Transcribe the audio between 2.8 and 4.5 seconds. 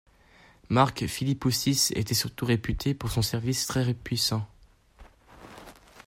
pour son service très puissant.